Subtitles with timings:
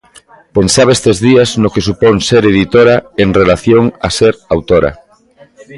[0.57, 4.91] Pensaba estes días no que supón ser editora en relación a ser autora.